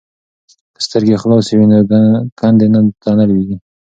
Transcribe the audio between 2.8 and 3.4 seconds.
ته نه